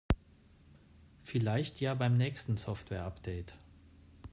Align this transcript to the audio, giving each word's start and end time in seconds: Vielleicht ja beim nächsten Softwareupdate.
Vielleicht 1.23 1.79
ja 1.79 1.93
beim 1.93 2.17
nächsten 2.17 2.57
Softwareupdate. 2.57 3.53